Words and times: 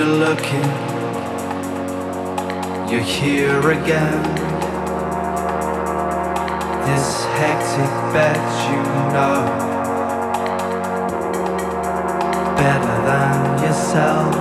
You're 0.00 0.08
looking, 0.08 0.64
you're 2.90 3.02
here 3.02 3.70
again. 3.70 4.22
This 6.86 7.24
hectic 7.36 7.92
bet 8.14 8.40
you 8.70 8.82
know 9.12 9.44
better 12.56 12.96
than 13.04 13.62
yourself. 13.62 14.40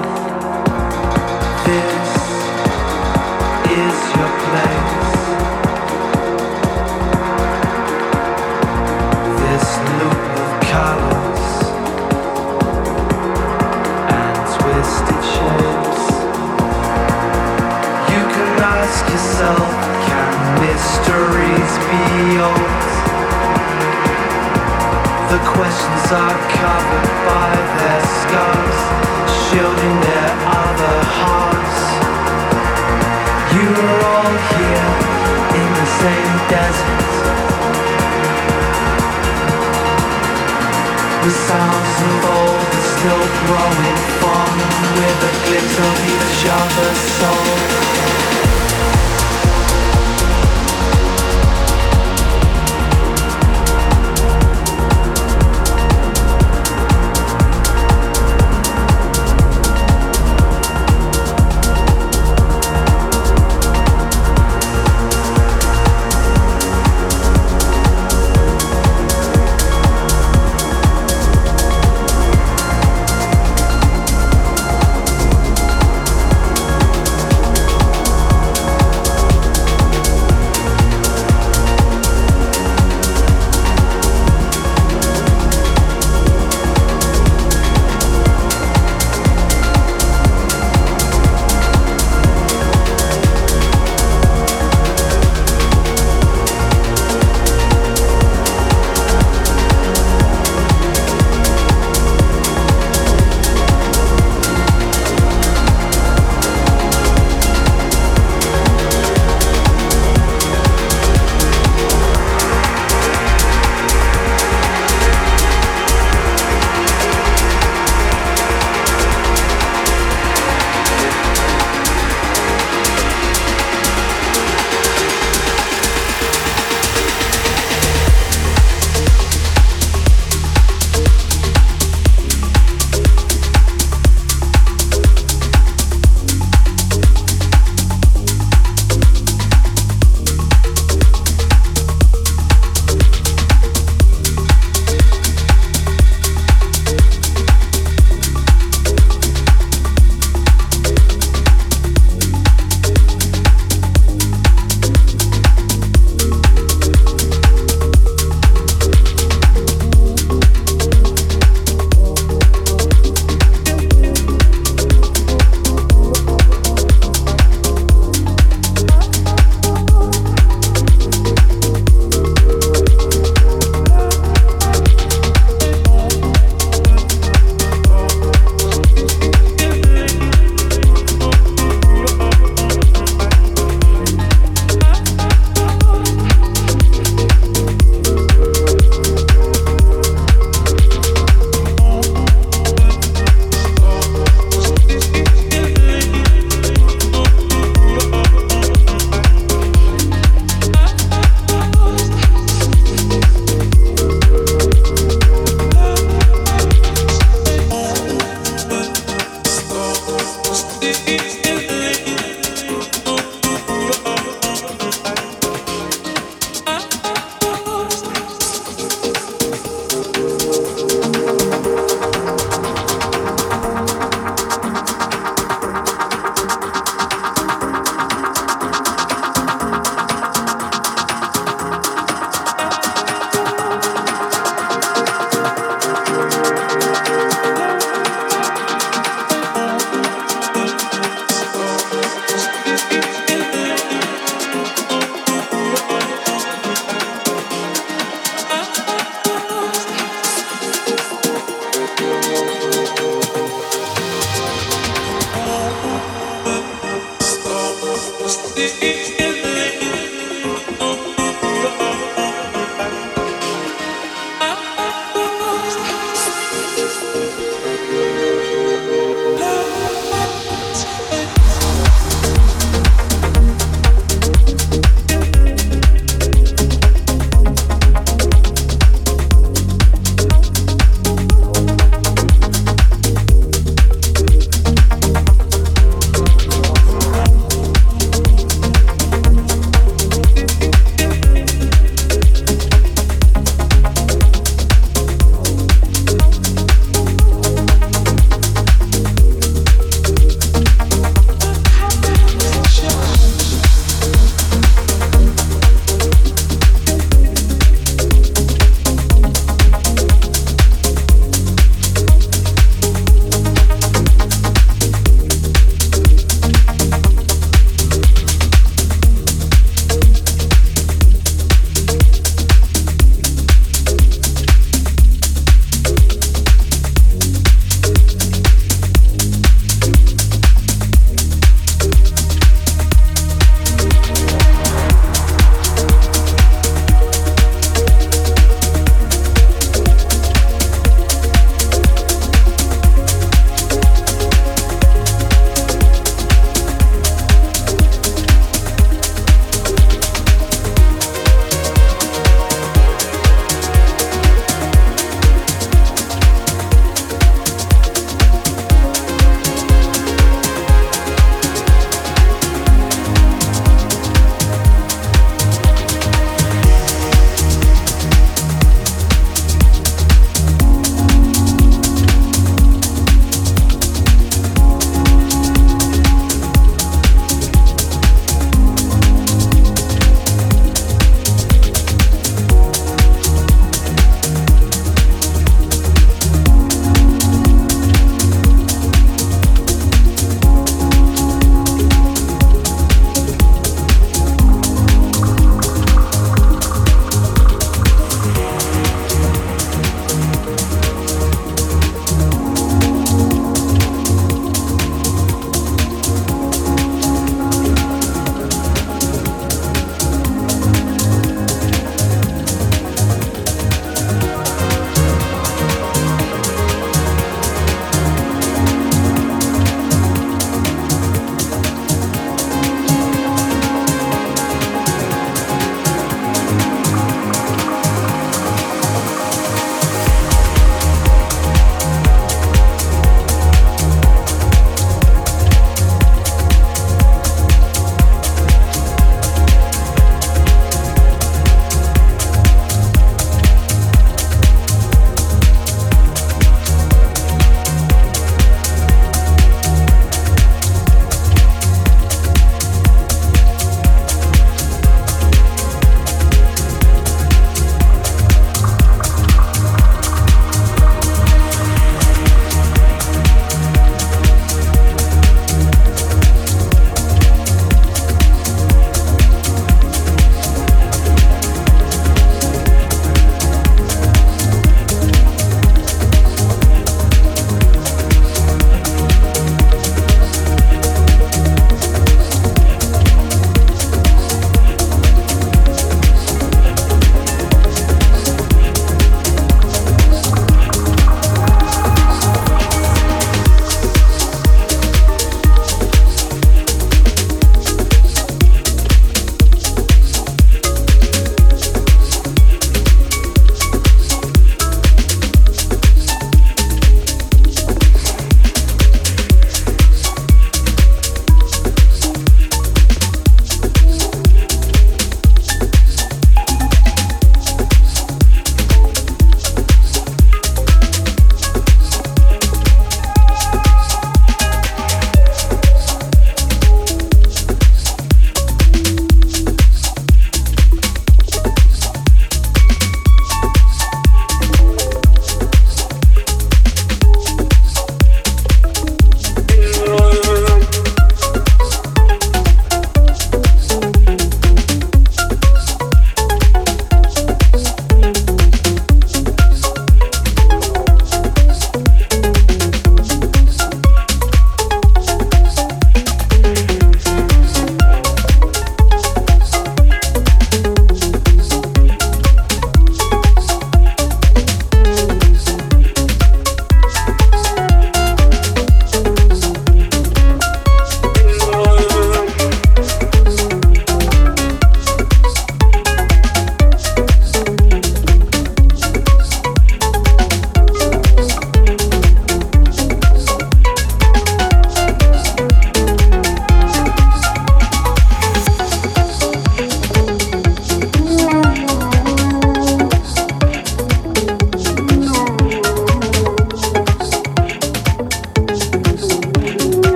Old? 22.37 22.83
The 25.33 25.41
questions 25.53 26.05
are 26.11 26.39
covered 26.53 27.09
by 27.25 27.51
their 27.77 28.01
scars, 28.21 28.79
shielding 29.41 29.97
their 30.01 30.31
other 30.45 30.97
halves. 31.17 31.79
You 33.55 33.69
are 33.73 34.01
all 34.13 34.33
here 34.53 34.89
in 35.61 35.69
the 35.79 35.87
same 36.01 36.33
desert. 36.53 37.09
The 41.25 41.33
sounds 41.49 41.95
of 42.09 42.25
old 42.37 42.69
are 42.79 42.87
still 42.95 43.25
growing 43.45 43.99
fond 44.21 44.59
with 44.97 45.29
a 45.29 45.33
glimpse 45.45 45.77
of 45.89 45.95
each 46.15 46.41
other's 46.59 47.01
soul. 47.17 48.28